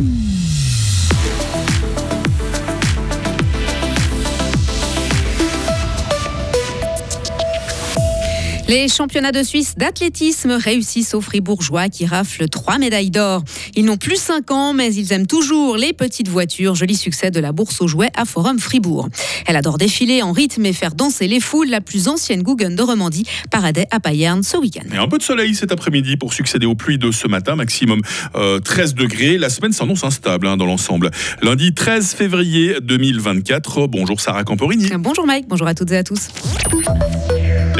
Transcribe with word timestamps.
Mm-hmm. 0.00 0.39
Les 8.70 8.86
championnats 8.86 9.32
de 9.32 9.42
Suisse 9.42 9.74
d'athlétisme 9.76 10.52
réussissent 10.52 11.14
aux 11.14 11.20
Fribourgeois 11.20 11.88
qui 11.88 12.06
raflent 12.06 12.48
trois 12.48 12.78
médailles 12.78 13.10
d'or. 13.10 13.42
Ils 13.74 13.84
n'ont 13.84 13.96
plus 13.96 14.14
5 14.14 14.48
ans, 14.52 14.74
mais 14.74 14.94
ils 14.94 15.12
aiment 15.12 15.26
toujours 15.26 15.76
les 15.76 15.92
petites 15.92 16.28
voitures. 16.28 16.76
Joli 16.76 16.94
succès 16.94 17.32
de 17.32 17.40
la 17.40 17.50
bourse 17.50 17.80
aux 17.80 17.88
jouets 17.88 18.12
à 18.14 18.24
Forum 18.24 18.60
Fribourg. 18.60 19.08
Elle 19.46 19.56
adore 19.56 19.76
défiler 19.76 20.22
en 20.22 20.30
rythme 20.30 20.64
et 20.66 20.72
faire 20.72 20.94
danser 20.94 21.26
les 21.26 21.40
foules. 21.40 21.66
La 21.68 21.80
plus 21.80 22.06
ancienne 22.06 22.44
Guggen 22.44 22.76
de 22.76 22.82
Romandie 22.84 23.26
paradait 23.50 23.88
à 23.90 23.98
Payerne 23.98 24.44
ce 24.44 24.56
week-end. 24.56 24.86
Et 24.94 24.98
un 24.98 25.08
peu 25.08 25.18
de 25.18 25.24
soleil 25.24 25.56
cet 25.56 25.72
après-midi 25.72 26.16
pour 26.16 26.32
succéder 26.32 26.66
aux 26.66 26.76
pluies 26.76 26.98
de 26.98 27.10
ce 27.10 27.26
matin, 27.26 27.56
maximum 27.56 28.02
13 28.02 28.36
euh, 28.36 28.60
degrés. 28.92 29.36
La 29.36 29.50
semaine 29.50 29.72
s'annonce 29.72 30.04
instable 30.04 30.46
hein, 30.46 30.56
dans 30.56 30.66
l'ensemble. 30.66 31.10
Lundi 31.42 31.74
13 31.74 32.12
février 32.12 32.76
2024. 32.80 33.88
Bonjour 33.88 34.20
Sarah 34.20 34.44
Camporini. 34.44 34.86
Bonjour 34.96 35.26
Mike, 35.26 35.48
bonjour 35.48 35.66
à 35.66 35.74
toutes 35.74 35.90
et 35.90 35.96
à 35.96 36.04
tous. 36.04 36.28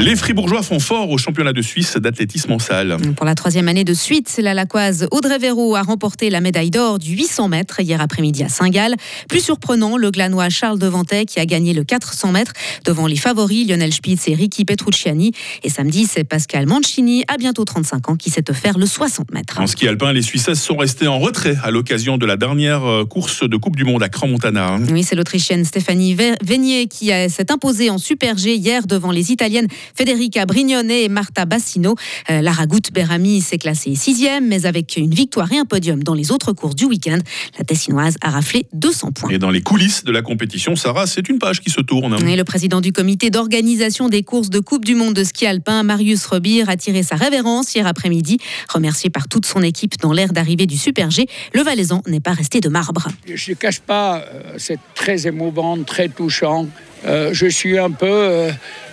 Les 0.00 0.16
Fribourgeois 0.16 0.62
font 0.62 0.80
fort 0.80 1.10
au 1.10 1.18
championnat 1.18 1.52
de 1.52 1.60
Suisse 1.60 1.98
d'athlétisme 1.98 2.52
en 2.52 2.58
salle. 2.58 2.96
Pour 3.16 3.26
la 3.26 3.34
troisième 3.34 3.68
année 3.68 3.84
de 3.84 3.92
suite, 3.92 4.40
la 4.42 4.54
Laquoise 4.54 5.06
Audrey 5.10 5.36
Véraud 5.36 5.76
a 5.76 5.82
remporté 5.82 6.30
la 6.30 6.40
médaille 6.40 6.70
d'or 6.70 6.98
du 6.98 7.14
800 7.14 7.48
mètres 7.48 7.80
hier 7.80 8.00
après-midi 8.00 8.42
à 8.42 8.48
Saint-Gall. 8.48 8.94
Plus 9.28 9.44
surprenant, 9.44 9.98
le 9.98 10.10
glanois 10.10 10.48
Charles 10.48 10.78
Devantet 10.78 11.26
qui 11.26 11.38
a 11.38 11.44
gagné 11.44 11.74
le 11.74 11.84
400 11.84 12.32
mètres 12.32 12.54
devant 12.86 13.06
les 13.06 13.16
favoris 13.16 13.68
Lionel 13.68 13.92
Spitz 13.92 14.26
et 14.28 14.34
Ricky 14.34 14.64
Petrucciani. 14.64 15.32
Et 15.64 15.68
samedi, 15.68 16.06
c'est 16.06 16.24
Pascal 16.24 16.66
Mancini, 16.66 17.24
à 17.28 17.36
bientôt 17.36 17.66
35 17.66 18.08
ans, 18.08 18.16
qui 18.16 18.30
s'est 18.30 18.50
offert 18.50 18.78
le 18.78 18.86
60 18.86 19.32
mètres. 19.34 19.60
En 19.60 19.66
ski 19.66 19.86
alpin, 19.86 20.14
les 20.14 20.22
Suissesses 20.22 20.62
sont 20.62 20.78
restés 20.78 21.08
en 21.08 21.18
retrait 21.18 21.58
à 21.62 21.70
l'occasion 21.70 22.16
de 22.16 22.24
la 22.24 22.38
dernière 22.38 22.86
euh, 22.86 23.04
course 23.04 23.46
de 23.46 23.56
Coupe 23.58 23.76
du 23.76 23.84
Monde 23.84 24.02
à 24.02 24.08
Cran-Montana. 24.08 24.78
Oui, 24.90 25.02
c'est 25.02 25.14
l'Autrichienne 25.14 25.66
Stéphanie 25.66 26.16
Vénier 26.42 26.86
qui 26.86 27.08
s'est 27.28 27.52
imposée 27.52 27.90
en 27.90 27.98
Super 27.98 28.38
G 28.38 28.54
hier 28.54 28.86
devant 28.86 29.10
les 29.10 29.30
Italiennes 29.30 29.68
Federica 29.94 30.46
Brignone 30.46 30.90
et 30.90 31.08
Marta 31.08 31.44
Bassino. 31.44 31.94
Euh, 32.30 32.40
Lara 32.40 32.66
Goutte-Berami 32.66 33.40
s'est 33.40 33.58
classée 33.58 33.94
sixième, 33.94 34.48
mais 34.48 34.66
avec 34.66 34.96
une 34.96 35.14
victoire 35.14 35.52
et 35.52 35.58
un 35.58 35.64
podium 35.64 36.02
dans 36.02 36.14
les 36.14 36.30
autres 36.30 36.52
courses 36.52 36.76
du 36.76 36.84
week-end, 36.84 37.18
la 37.58 37.64
Tessinoise 37.64 38.16
a 38.22 38.30
raflé 38.30 38.66
200 38.72 39.12
points. 39.12 39.30
Et 39.30 39.38
dans 39.38 39.50
les 39.50 39.62
coulisses 39.62 40.04
de 40.04 40.12
la 40.12 40.22
compétition, 40.22 40.76
Sarah, 40.76 41.06
c'est 41.06 41.28
une 41.28 41.38
page 41.38 41.60
qui 41.60 41.70
se 41.70 41.80
tourne. 41.80 42.16
Et 42.28 42.36
le 42.36 42.44
président 42.44 42.80
du 42.80 42.92
comité 42.92 43.30
d'organisation 43.30 44.08
des 44.08 44.22
courses 44.22 44.50
de 44.50 44.60
Coupe 44.60 44.84
du 44.84 44.94
Monde 44.94 45.14
de 45.14 45.24
ski 45.24 45.46
alpin, 45.46 45.82
Marius 45.82 46.26
Robir, 46.26 46.68
a 46.68 46.76
tiré 46.76 47.02
sa 47.02 47.16
révérence 47.16 47.74
hier 47.74 47.86
après-midi. 47.86 48.38
Remercié 48.68 49.10
par 49.10 49.28
toute 49.28 49.46
son 49.46 49.62
équipe 49.62 49.98
dans 50.00 50.12
l'air 50.12 50.32
d'arrivée 50.32 50.66
du 50.66 50.76
Super 50.76 51.10
G, 51.10 51.26
le 51.54 51.62
Valaisan 51.62 52.02
n'est 52.06 52.20
pas 52.20 52.32
resté 52.32 52.60
de 52.60 52.68
marbre. 52.68 53.08
Je 53.26 53.50
ne 53.50 53.56
cache 53.56 53.80
pas, 53.80 54.18
euh, 54.18 54.54
c'est 54.58 54.78
très 54.94 55.26
émouvant, 55.26 55.82
très 55.82 56.08
touchant. 56.08 56.66
Euh, 57.04 57.30
je 57.32 57.46
suis 57.46 57.78
un 57.78 57.90
peu 57.90 58.06
euh, 58.06 58.50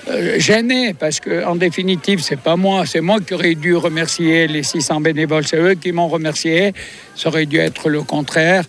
euh, 0.10 0.40
gêné 0.40 0.94
parce 0.94 1.20
que 1.20 1.46
en 1.46 1.56
définitive 1.56 2.22
c'est 2.22 2.40
pas 2.40 2.56
moi, 2.56 2.86
c'est 2.86 3.02
moi 3.02 3.20
qui 3.20 3.34
aurais 3.34 3.56
dû 3.56 3.76
remercier 3.76 4.48
les 4.48 4.64
600 4.64 5.02
bénévoles, 5.02 5.46
c'est 5.46 5.58
eux 5.58 5.74
qui 5.74 5.92
m'ont 5.92 6.08
remercié. 6.08 6.74
Ça 7.16 7.30
aurait 7.30 7.46
dû 7.46 7.58
être 7.58 7.90
le 7.90 8.04
contraire, 8.04 8.64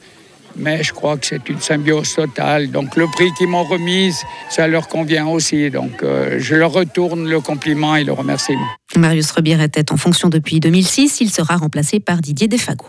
mais 0.56 0.82
je 0.82 0.92
crois 0.92 1.16
que 1.16 1.26
c'est 1.26 1.48
une 1.48 1.60
symbiose 1.60 2.14
totale. 2.14 2.70
Donc 2.70 2.96
le 2.96 3.06
prix 3.06 3.30
qu'ils 3.36 3.48
m'ont 3.48 3.64
remis, 3.64 4.12
ça 4.50 4.66
leur 4.66 4.88
convient 4.88 5.26
aussi. 5.28 5.70
Donc 5.70 6.02
je 6.38 6.54
leur 6.54 6.72
retourne 6.72 7.28
le 7.28 7.40
compliment 7.40 7.94
et 7.94 8.04
le 8.04 8.12
remerciement. 8.12 8.66
Marius 8.96 9.30
Rebier 9.30 9.62
était 9.62 9.92
en 9.92 9.96
fonction 9.96 10.28
depuis 10.28 10.58
2006. 10.60 11.20
Il 11.20 11.30
sera 11.30 11.56
remplacé 11.56 12.00
par 12.00 12.20
Didier 12.20 12.48
Defago. 12.48 12.86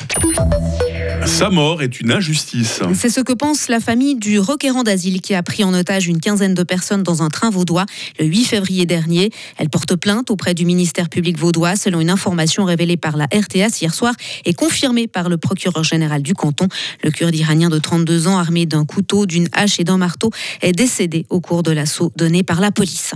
Sa 1.30 1.52
mort 1.52 1.82
est 1.84 2.02
une 2.02 2.12
injustice. 2.12 2.82
C'est 2.96 3.10
ce 3.10 3.22
que 3.22 3.32
pense 3.32 3.70
la 3.70 3.80
famille 3.80 4.16
du 4.16 4.40
requérant 4.40 4.84
d'asile 4.84 5.22
qui 5.22 5.36
a 5.36 5.44
pris 5.44 5.64
en 5.64 5.74
otage 5.74 6.08
une 6.08 6.20
quinzaine 6.20 6.54
de 6.54 6.64
personnes 6.64 7.04
dans 7.04 7.22
un 7.22 7.30
train 7.30 7.50
vaudois 7.50 7.86
le 8.20 8.26
8 8.26 8.44
février 8.46 8.86
dernier. 8.86 9.30
Elle 9.58 9.70
porte 9.70 9.96
plainte 9.96 10.32
auprès 10.32 10.54
du 10.54 10.66
ministère 10.66 11.08
public 11.08 11.38
vaudois 11.38 11.76
selon 11.76 12.02
une 12.02 12.10
information 12.10 12.66
révélée 12.66 12.98
par 12.98 13.16
la 13.16 13.26
RTS 13.26 13.82
hier 13.82 13.94
soir 13.94 14.14
et 14.44 14.54
confirmée 14.54 15.08
par 15.08 15.30
le 15.30 15.38
procureur 15.38 15.84
général 15.84 16.24
du 16.24 16.34
canton. 16.34 16.68
Le 17.04 17.12
kurde 17.12 17.36
iranien 17.36 17.70
de 17.70 17.78
32 17.78 18.28
ans 18.28 18.38
armé 18.38 18.66
d'un 18.66 18.84
couteau, 18.84 19.26
d'une 19.26 19.48
hache 19.54 19.80
et 19.80 19.84
d'un 19.84 19.98
marteau 19.98 20.32
est 20.62 20.74
décédé 20.74 21.26
au 21.30 21.40
cours 21.40 21.64
de 21.64 21.72
l'assaut 21.72 22.12
donné 22.18 22.44
par 22.44 22.60
la 22.60 22.72
police. 22.72 23.14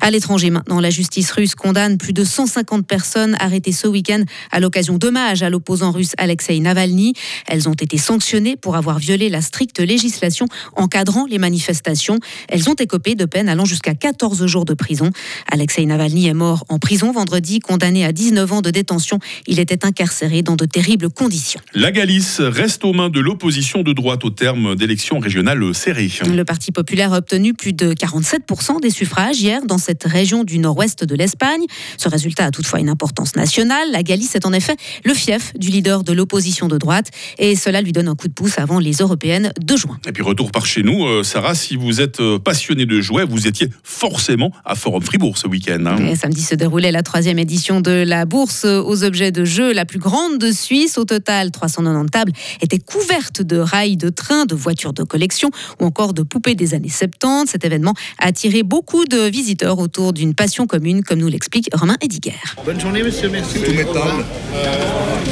À 0.00 0.10
l'étranger 0.10 0.50
maintenant, 0.50 0.80
la 0.80 0.90
justice 0.90 1.30
russe 1.32 1.54
condamne 1.54 1.98
plus 1.98 2.12
de 2.12 2.24
150 2.24 2.86
personnes 2.86 3.36
arrêtées 3.40 3.72
ce 3.72 3.86
week-end 3.86 4.22
à 4.50 4.60
l'occasion 4.60 4.98
d'hommages 4.98 5.42
à 5.42 5.50
l'opposant 5.50 5.90
russe 5.90 6.12
Alexei 6.18 6.58
Navalny. 6.60 7.14
Elles 7.46 7.68
ont 7.68 7.74
été 7.74 7.98
sanctionnées 7.98 8.56
pour 8.56 8.76
avoir 8.76 8.98
violé 8.98 9.28
la 9.28 9.40
stricte 9.40 9.80
législation 9.80 10.46
encadrant 10.76 11.26
les 11.26 11.38
manifestations. 11.38 12.18
Elles 12.48 12.68
ont 12.68 12.74
écopé 12.74 13.14
de 13.14 13.24
peines 13.24 13.48
allant 13.48 13.64
jusqu'à 13.64 13.94
14 13.94 14.46
jours 14.46 14.64
de 14.64 14.74
prison. 14.74 15.10
Alexei 15.50 15.84
Navalny 15.86 16.28
est 16.28 16.34
mort 16.34 16.64
en 16.68 16.78
prison 16.78 17.12
vendredi, 17.12 17.60
condamné 17.60 18.04
à 18.04 18.12
19 18.12 18.52
ans 18.52 18.62
de 18.62 18.70
détention. 18.70 19.18
Il 19.46 19.58
était 19.58 19.84
incarcéré 19.84 20.42
dans 20.42 20.56
de 20.56 20.64
terribles 20.64 21.10
conditions. 21.10 21.60
La 21.74 21.92
Galice 21.92 22.40
reste 22.40 22.84
aux 22.84 22.92
mains 22.92 23.10
de 23.10 23.20
l'opposition 23.20 23.82
de 23.82 23.92
droite 23.92 24.24
au 24.24 24.30
terme 24.30 24.74
d'élections 24.76 25.18
régionales 25.18 25.74
serrées. 25.74 26.10
Le 26.26 26.44
Parti 26.44 26.72
populaire 26.72 27.12
a 27.12 27.18
obtenu 27.18 27.54
plus 27.54 27.72
de 27.72 27.92
47% 27.92 28.80
des 28.80 28.90
suffrages 28.90 29.40
hier 29.40 29.64
dans 29.66 29.78
cette 29.80 30.04
région 30.04 30.44
du 30.44 30.58
nord-ouest 30.58 31.04
de 31.04 31.14
l'Espagne. 31.14 31.64
Ce 31.96 32.08
résultat 32.08 32.44
a 32.44 32.50
toutefois 32.50 32.78
une 32.78 32.88
importance 32.88 33.34
nationale. 33.34 33.90
La 33.90 34.02
Galice 34.02 34.34
est 34.36 34.46
en 34.46 34.52
effet 34.52 34.76
le 35.04 35.14
fief 35.14 35.52
du 35.58 35.70
leader 35.70 36.04
de 36.04 36.12
l'opposition 36.12 36.68
de 36.68 36.78
droite 36.78 37.10
et 37.38 37.56
cela 37.56 37.80
lui 37.80 37.92
donne 37.92 38.08
un 38.08 38.14
coup 38.14 38.28
de 38.28 38.32
pouce 38.32 38.58
avant 38.58 38.78
les 38.78 38.92
européennes 38.92 39.52
de 39.60 39.76
juin. 39.76 39.98
Et 40.06 40.12
puis 40.12 40.22
retour 40.22 40.52
par 40.52 40.66
chez 40.66 40.82
nous, 40.82 41.04
euh, 41.04 41.22
Sarah, 41.22 41.54
si 41.54 41.76
vous 41.76 42.00
êtes 42.00 42.20
euh, 42.20 42.38
passionné 42.38 42.86
de 42.86 43.00
jouets, 43.00 43.24
vous 43.24 43.46
étiez 43.46 43.68
forcément 43.82 44.52
à 44.64 44.74
Forum 44.74 45.02
Fribourg 45.02 45.38
ce 45.38 45.46
week-end. 45.46 45.84
Hein. 45.86 46.14
Samedi 46.14 46.42
se 46.42 46.54
déroulait 46.54 46.92
la 46.92 47.02
troisième 47.02 47.38
édition 47.38 47.80
de 47.80 47.90
la 47.90 48.24
bourse 48.26 48.64
aux 48.64 49.04
objets 49.04 49.32
de 49.32 49.44
jeu 49.44 49.72
la 49.72 49.84
plus 49.84 49.98
grande 49.98 50.38
de 50.38 50.52
Suisse. 50.52 50.98
Au 50.98 51.04
total, 51.04 51.50
390 51.50 52.10
tables 52.10 52.32
étaient 52.60 52.78
couvertes 52.78 53.42
de 53.42 53.56
rails 53.56 53.96
de 53.96 54.10
trains, 54.10 54.46
de 54.46 54.54
voitures 54.54 54.92
de 54.92 55.02
collection 55.02 55.50
ou 55.80 55.84
encore 55.84 56.14
de 56.14 56.22
poupées 56.22 56.54
des 56.54 56.74
années 56.74 56.88
70. 56.88 57.50
Cet 57.50 57.64
événement 57.64 57.94
a 58.18 58.26
attiré 58.26 58.62
beaucoup 58.62 59.04
de 59.04 59.28
visiteurs 59.28 59.69
autour 59.78 60.12
d'une 60.12 60.34
passion 60.34 60.66
commune, 60.66 61.02
comme 61.02 61.18
nous 61.18 61.28
l'explique 61.28 61.68
Romain 61.72 61.96
Ediger. 62.00 62.34
Bonne 62.64 62.80
journée, 62.80 63.02
monsieur. 63.02 63.28
Merci. 63.28 63.60
Tout 63.60 63.72
métal. 63.72 64.24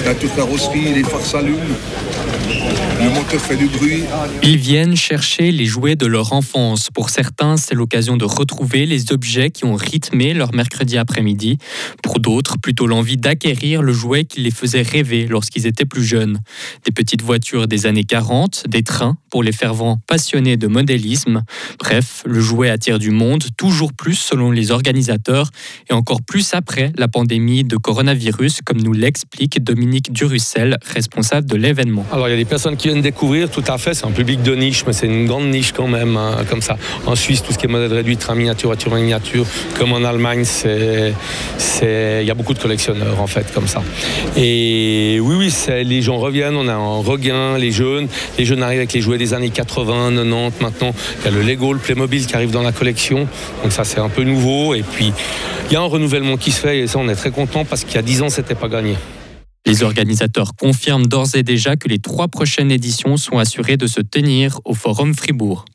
La 0.04 0.14
toute 0.14 0.34
carrosserie, 0.34 0.94
les 0.94 1.02
phares 1.02 1.24
s'allument. 1.24 1.58
Le 3.00 3.10
moteur 3.10 3.40
fait 3.40 3.56
du 3.56 3.66
bruit. 3.66 4.02
Ils 4.42 4.56
viennent 4.56 4.96
chercher 4.96 5.52
les 5.52 5.66
jouets 5.66 5.94
de 5.94 6.06
leur 6.06 6.32
enfance. 6.32 6.88
Pour 6.92 7.10
certains, 7.10 7.56
c'est 7.56 7.76
l'occasion 7.76 8.16
de 8.16 8.24
retrouver 8.24 8.86
les 8.86 9.12
objets 9.12 9.50
qui 9.50 9.64
ont 9.64 9.76
rythmé 9.76 10.34
leur 10.34 10.52
mercredi 10.52 10.98
après-midi. 10.98 11.58
Pour 12.02 12.18
d'autres, 12.18 12.58
plutôt 12.58 12.88
l'envie 12.88 13.16
d'acquérir 13.16 13.82
le 13.82 13.92
jouet 13.92 14.24
qui 14.24 14.40
les 14.40 14.50
faisait 14.50 14.82
rêver 14.82 15.28
lorsqu'ils 15.28 15.68
étaient 15.68 15.84
plus 15.84 16.02
jeunes. 16.02 16.40
Des 16.84 16.90
petites 16.90 17.22
voitures 17.22 17.68
des 17.68 17.86
années 17.86 18.02
40, 18.02 18.64
des 18.68 18.82
trains 18.82 19.16
pour 19.30 19.44
les 19.44 19.52
fervents 19.52 20.00
passionnés 20.08 20.56
de 20.56 20.66
modélisme. 20.66 21.44
Bref, 21.78 22.24
le 22.26 22.40
jouet 22.40 22.68
attire 22.68 22.98
du 22.98 23.10
monde, 23.10 23.44
toujours 23.56 23.92
plus 23.92 24.16
selon 24.16 24.50
les 24.50 24.72
organisateurs, 24.72 25.50
et 25.88 25.92
encore 25.92 26.22
plus 26.22 26.52
après 26.52 26.92
la 26.96 27.06
pandémie 27.06 27.62
de 27.62 27.76
coronavirus, 27.76 28.60
comme 28.64 28.78
nous 28.78 28.92
l'explique 28.92 29.62
Dominique 29.62 30.12
Durussel, 30.12 30.78
responsable 30.84 31.46
de 31.46 31.56
l'événement. 31.56 32.04
Alors 32.10 32.26
il 32.28 32.32
y 32.32 32.34
a 32.34 32.38
des 32.38 32.44
personnes 32.44 32.76
qui 32.76 32.87
viennent 32.88 33.02
découvrir, 33.02 33.50
tout 33.50 33.64
à 33.68 33.76
fait, 33.76 33.92
c'est 33.92 34.06
un 34.06 34.12
public 34.12 34.42
de 34.42 34.54
niche, 34.54 34.84
mais 34.86 34.94
c'est 34.94 35.06
une 35.06 35.26
grande 35.26 35.48
niche 35.48 35.72
quand 35.72 35.86
même, 35.86 36.16
hein, 36.16 36.38
comme 36.48 36.62
ça. 36.62 36.78
En 37.06 37.14
Suisse, 37.14 37.42
tout 37.42 37.52
ce 37.52 37.58
qui 37.58 37.66
est 37.66 37.68
modèle 37.68 37.92
réduit, 37.92 38.16
train 38.16 38.34
miniature, 38.34 38.70
voiture 38.70 38.94
miniature, 38.94 39.44
comme 39.78 39.92
en 39.92 40.04
Allemagne, 40.04 40.44
c'est, 40.44 41.12
il 42.22 42.26
y 42.26 42.30
a 42.30 42.34
beaucoup 42.34 42.54
de 42.54 42.58
collectionneurs 42.58 43.20
en 43.20 43.26
fait, 43.26 43.52
comme 43.52 43.66
ça. 43.66 43.82
Et 44.36 45.18
oui, 45.20 45.34
oui, 45.36 45.54
les 45.84 46.00
gens 46.00 46.16
reviennent, 46.16 46.56
on 46.56 46.66
a 46.66 46.72
un 46.72 47.02
regain, 47.02 47.58
les 47.58 47.72
jeunes, 47.72 48.08
les 48.38 48.46
jeunes 48.46 48.62
arrivent 48.62 48.78
avec 48.78 48.94
les 48.94 49.02
jouets 49.02 49.18
des 49.18 49.34
années 49.34 49.50
80, 49.50 50.14
90, 50.14 50.60
maintenant 50.62 50.94
il 51.20 51.24
y 51.26 51.28
a 51.28 51.30
le 51.30 51.42
Lego, 51.42 51.74
le 51.74 51.78
Playmobil 51.78 52.26
qui 52.26 52.34
arrive 52.34 52.50
dans 52.50 52.62
la 52.62 52.72
collection, 52.72 53.28
donc 53.62 53.72
ça 53.72 53.84
c'est 53.84 54.00
un 54.00 54.08
peu 54.08 54.22
nouveau, 54.22 54.74
et 54.74 54.82
puis 54.82 55.12
il 55.66 55.72
y 55.74 55.76
a 55.76 55.80
un 55.80 55.84
renouvellement 55.84 56.38
qui 56.38 56.52
se 56.52 56.60
fait, 56.60 56.78
et 56.78 56.86
ça 56.86 56.98
on 56.98 57.08
est 57.08 57.14
très 57.14 57.30
content 57.30 57.66
parce 57.66 57.84
qu'il 57.84 57.96
y 57.96 57.98
a 57.98 58.02
10 58.02 58.22
ans 58.22 58.28
c'était 58.30 58.54
pas 58.54 58.68
gagné. 58.68 58.96
Les 59.68 59.82
organisateurs 59.82 60.56
confirment 60.56 61.04
d'ores 61.04 61.34
et 61.34 61.42
déjà 61.42 61.76
que 61.76 61.88
les 61.88 61.98
trois 61.98 62.28
prochaines 62.28 62.70
éditions 62.70 63.18
sont 63.18 63.36
assurées 63.36 63.76
de 63.76 63.86
se 63.86 64.00
tenir 64.00 64.60
au 64.64 64.72
Forum 64.72 65.12
Fribourg. 65.12 65.66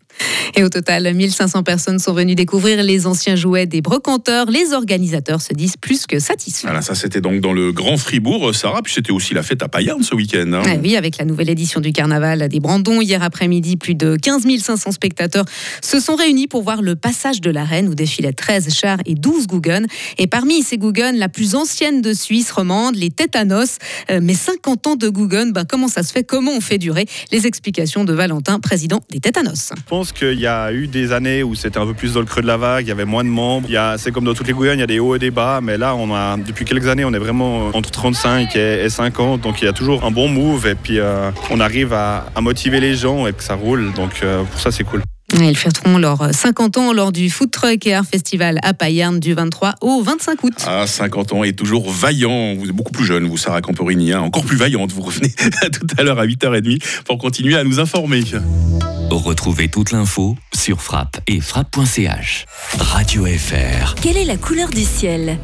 Et 0.56 0.64
au 0.64 0.70
total, 0.70 1.12
1500 1.14 1.64
personnes 1.64 2.00
sont 2.00 2.14
venues 2.14 2.36
découvrir 2.36 2.84
les 2.84 3.08
anciens 3.08 3.36
jouets 3.36 3.66
des 3.66 3.82
brocanteurs. 3.82 4.50
Les 4.50 4.74
organisateurs 4.74 5.42
se 5.42 5.54
disent 5.54 5.78
plus 5.78 6.06
que 6.06 6.20
satisfaits. 6.20 6.68
Voilà, 6.68 6.82
ça 6.82 6.96
c'était 6.96 7.22
donc 7.22 7.42
dans 7.42 7.54
le 7.54 7.72
Grand 7.72 7.98
Fribourg, 7.98 8.54
Sarah, 8.54 8.82
puis 8.82 8.94
c'était 8.94 9.12
aussi 9.12 9.34
la 9.34 9.44
fête 9.44 9.64
à 9.64 9.68
Payerne 9.68 10.04
ce 10.04 10.16
week-end. 10.16 10.52
hein. 10.54 10.62
Ah 10.66 10.76
oui, 10.82 10.96
avec 10.96 11.18
la 11.18 11.26
nouvelle 11.26 11.50
édition 11.50 11.80
du 11.82 11.92
carnaval 11.92 12.48
des 12.50 12.60
Brandons, 12.60 13.02
hier 13.02 13.24
après-midi, 13.24 13.78
plus 13.78 13.96
de 13.96 14.16
15 14.16 14.44
500 14.60 14.92
spectateurs 14.92 15.46
se 15.82 16.00
sont 16.00 16.16
réunis 16.16 16.48
pour 16.48 16.64
voir 16.64 16.82
le 16.82 16.96
passage 16.96 17.42
de 17.42 17.50
la 17.50 17.64
Reine 17.64 17.88
où 17.88 17.96
défilaient 17.96 18.34
13 18.34 18.74
chars 18.74 19.00
et 19.06 19.16
12 19.16 19.48
Guggen. 19.48 19.88
Et 20.18 20.28
parmi 20.28 20.62
ces 20.64 20.78
Guggen, 20.78 21.18
la 21.18 21.30
plus 21.30 21.56
ancienne 21.56 22.02
de 22.02 22.14
Suisse 22.14 22.52
romande, 22.52 22.96
les 22.96 23.10
Tétanos. 23.10 23.78
Euh, 24.12 24.20
mais 24.22 24.34
50 24.34 24.88
ans 24.88 24.96
de 24.96 25.10
Guggen, 25.10 25.52
ben, 25.52 25.66
comment 25.66 25.88
ça 25.88 26.04
se 26.04 26.12
fait? 26.12 26.24
Comment 26.24 26.52
on 26.52 26.62
fait 26.62 26.78
durer? 26.78 27.06
Les 27.32 27.48
explications 27.48 28.04
de 28.04 28.14
Valentin, 28.14 28.60
président 28.60 29.02
des 29.10 29.20
Tétanos. 29.20 29.72
Pense 30.04 30.12
qu'il 30.12 30.38
y 30.40 30.48
a 30.48 30.74
eu 30.74 30.88
des 30.88 31.14
années 31.14 31.44
où 31.44 31.56
c'était 31.56 31.80
un 31.80 31.86
peu 31.86 31.94
plus 31.94 32.14
dans 32.16 32.20
le 32.20 32.26
creux 32.26 32.42
de 32.42 32.48
la 32.48 32.58
vague, 32.58 32.84
il 32.86 32.90
y 32.90 32.92
avait 32.92 33.06
moins 33.06 33.24
de 33.24 33.30
membres. 33.30 33.66
Il 33.70 33.74
y 33.74 33.78
a- 33.78 33.98
C'est 33.98 34.12
comme 34.12 34.26
dans 34.26 34.34
toutes 34.34 34.48
les 34.48 34.54
Guyane, 34.54 34.78
il 34.78 34.82
y 34.82 34.84
a 34.84 34.88
des 34.88 35.00
hauts 35.00 35.16
et 35.16 35.20
des 35.20 35.32
bas, 35.32 35.62
mais 35.64 35.78
là, 35.78 35.96
on 35.96 36.14
a, 36.14 36.36
depuis 36.36 36.66
quelques 36.66 36.88
années, 36.88 37.06
on 37.06 37.14
est 37.14 37.20
vraiment 37.20 37.68
entre 37.74 37.90
35 37.90 38.54
et, 38.58 38.84
et 38.84 38.90
50, 38.90 39.40
donc 39.40 39.62
il 39.62 39.66
y 39.66 39.68
a 39.70 39.72
toujours 39.74 40.04
un 40.04 40.12
bon 40.12 40.28
move 40.28 40.68
et 40.68 40.76
puis 40.76 41.00
euh, 41.00 41.32
on 41.52 41.62
arrive 41.62 41.94
à, 41.94 42.26
à 42.36 42.42
motiver 42.42 42.82
les 42.82 42.96
gens 42.96 43.28
et 43.28 43.32
que 43.34 43.44
ça 43.44 43.56
roule, 43.56 43.94
donc 43.94 44.12
euh, 44.24 44.44
pour 44.44 44.60
ça, 44.60 44.72
c'est 44.72 44.84
cool. 44.84 45.02
Ils 45.40 45.58
fêteront 45.58 45.98
leurs 45.98 46.34
50 46.34 46.78
ans 46.78 46.94
lors 46.94 47.12
du 47.12 47.30
Food 47.30 47.52
Truck 47.52 47.86
et 47.88 47.94
Art 47.94 48.06
Festival 48.06 48.60
à 48.64 48.74
Payerne 48.74 49.20
du 49.20 49.34
23 49.34 49.76
au 49.82 50.02
25 50.02 50.44
août. 50.44 50.54
À 50.68 50.86
50 50.88 51.34
ans 51.34 51.44
et 51.44 51.54
toujours 51.54 51.90
vaillant. 51.92 52.56
Vous 52.56 52.66
êtes 52.66 52.72
beaucoup 52.72 52.92
plus 52.92 53.06
jeune, 53.06 53.26
vous, 53.28 53.38
Sarah 53.38 53.62
Camporini. 53.62 54.14
hein. 54.14 54.22
Encore 54.22 54.44
plus 54.46 54.58
vaillante. 54.58 54.92
Vous 54.92 55.02
revenez 55.02 55.30
tout 55.72 55.88
à 55.98 56.04
l'heure 56.04 56.20
à 56.20 56.26
8h30 56.26 56.80
pour 57.06 57.18
continuer 57.18 57.56
à 57.58 57.64
nous 57.64 57.80
informer. 57.80 58.24
Retrouvez 59.10 59.70
toute 59.70 59.92
l'info 59.92 60.36
sur 60.56 60.82
frappe 60.82 61.20
et 61.28 61.40
frappe.ch. 61.42 62.46
Radio 62.80 63.26
FR. 63.26 63.96
Quelle 64.02 64.18
est 64.18 64.26
la 64.26 64.38
couleur 64.38 64.70
du 64.70 64.84
ciel? 64.84 65.38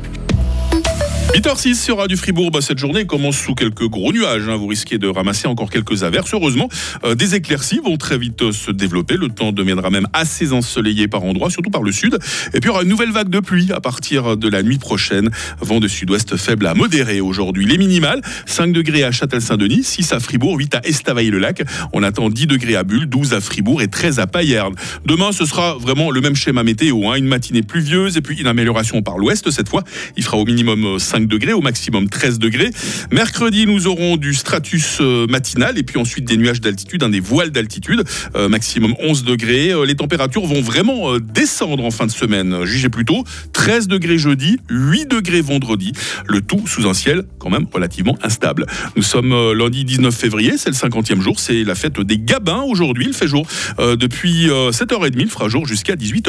8h06 1.33 1.75
sur 1.75 1.97
Radio 1.99 2.17
Fribourg. 2.17 2.49
Bah, 2.49 2.59
cette 2.59 2.79
journée 2.79 3.05
commence 3.05 3.37
sous 3.37 3.53
quelques 3.53 3.87
gros 3.87 4.11
nuages. 4.11 4.49
hein. 4.49 4.55
Vous 4.57 4.65
risquez 4.65 4.97
de 4.97 5.07
ramasser 5.07 5.47
encore 5.47 5.69
quelques 5.69 6.03
averses. 6.03 6.33
Heureusement, 6.33 6.69
euh, 7.03 7.13
des 7.13 7.35
éclaircies 7.35 7.79
vont 7.85 7.97
très 7.97 8.17
vite 8.17 8.41
euh, 8.41 8.51
se 8.51 8.71
développer. 8.71 9.15
Le 9.15 9.29
temps 9.29 9.51
deviendra 9.51 9.91
même 9.91 10.07
assez 10.13 10.51
ensoleillé 10.53 11.07
par 11.07 11.23
endroits, 11.23 11.51
surtout 11.51 11.69
par 11.69 11.83
le 11.83 11.91
sud. 11.91 12.17
Et 12.53 12.59
puis, 12.59 12.61
il 12.63 12.65
y 12.65 12.69
aura 12.69 12.81
une 12.81 12.89
nouvelle 12.89 13.11
vague 13.11 13.29
de 13.29 13.39
pluie 13.39 13.71
à 13.71 13.79
partir 13.79 14.37
de 14.37 14.49
la 14.49 14.63
nuit 14.63 14.79
prochaine. 14.79 15.29
Vent 15.61 15.79
de 15.79 15.87
sud-ouest 15.87 16.35
faible 16.35 16.65
à 16.65 16.73
modéré 16.73 17.21
aujourd'hui. 17.21 17.67
Les 17.67 17.77
minimales, 17.77 18.21
5 18.47 18.73
degrés 18.73 19.03
à 19.03 19.11
Châtel-Saint-Denis, 19.11 19.83
6 19.83 20.13
à 20.13 20.19
Fribourg, 20.19 20.57
8 20.57 20.75
à 20.75 20.81
Estavayer-le-Lac. 20.83 21.61
On 21.93 22.01
attend 22.01 22.29
10 22.31 22.47
degrés 22.47 22.75
à 22.75 22.83
Bulle, 22.83 23.05
12 23.05 23.35
à 23.35 23.39
Fribourg 23.41 23.83
et 23.83 23.87
13 23.87 24.19
à 24.19 24.25
Payerne. 24.25 24.73
Demain, 25.05 25.31
ce 25.31 25.45
sera 25.45 25.75
vraiment 25.75 26.09
le 26.09 26.21
même 26.21 26.35
schéma 26.35 26.63
météo. 26.63 27.07
hein. 27.07 27.15
Une 27.15 27.27
matinée 27.27 27.61
pluvieuse 27.61 28.17
et 28.17 28.21
puis 28.21 28.39
une 28.39 28.47
amélioration 28.47 29.03
par 29.03 29.19
l'ouest 29.19 29.51
cette 29.51 29.69
fois. 29.69 29.83
Il 30.17 30.23
fera 30.23 30.37
au 30.37 30.45
minimum 30.45 30.83
euh, 30.95 30.99
5 31.19 31.27
degrés, 31.27 31.54
au 31.54 31.62
maximum 31.62 32.10
13 32.10 32.39
degrés. 32.39 32.71
Mercredi, 33.12 33.66
nous 33.66 33.88
aurons 33.88 34.16
du 34.16 34.33
stratus 34.33 35.00
euh, 35.01 35.27
matinal 35.27 35.77
et 35.77 35.83
puis 35.83 35.98
ensuite 36.00 36.25
des 36.25 36.38
nuages 36.38 36.62
d'altitude, 36.62 37.04
hein, 37.04 37.10
des 37.10 37.19
voiles 37.19 37.51
d'altitude, 37.51 38.04
euh, 38.36 38.48
maximum 38.48 38.94
11 39.01 39.24
degrés. 39.24 39.71
Euh, 39.71 39.86
les 39.86 39.95
températures 39.95 40.45
vont 40.45 40.62
vraiment 40.62 41.18
descendre 41.19 41.83
en 41.83 41.92
fin 41.92 42.06
de 42.06 42.12
semaine. 42.12 42.63
Jugez 42.63 42.89
plutôt 42.89 43.24
13 43.54 43.88
degrés 43.88 44.18
jeudi, 44.18 44.57
8 44.69 45.07
degrés 45.07 45.42
vendredi. 45.42 45.92
Le 46.27 46.42
tout 46.42 46.66
sous 46.68 46.88
un 46.88 46.94
ciel 46.94 47.24
quand 47.38 47.50
même 47.50 47.65
relativement 47.72 48.18
instable. 48.24 48.65
Nous 48.95 49.04
sommes 49.04 49.54
lundi 49.54 49.83
19 49.83 50.15
février, 50.15 50.57
c'est 50.57 50.69
le 50.69 50.75
50e 50.75 51.22
jour, 51.22 51.39
c'est 51.39 51.63
la 51.63 51.75
fête 51.75 52.00
des 52.00 52.18
Gabins 52.18 52.63
aujourd'hui. 52.68 53.06
Il 53.07 53.13
fait 53.13 53.27
jour 53.27 53.45
depuis 53.77 54.50
euh, 54.50 54.72
7h30, 54.72 55.13
il 55.18 55.30
fera 55.30 55.50
jour 55.50 55.65
jusqu'à 55.65 55.95
18h. 55.95 56.27